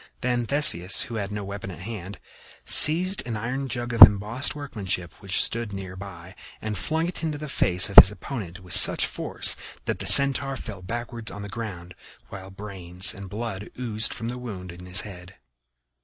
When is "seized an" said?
2.65-3.37